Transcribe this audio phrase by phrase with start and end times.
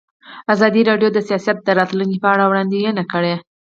[0.53, 3.33] ازادي راډیو د سیاست د راتلونکې په اړه وړاندوینې کړې.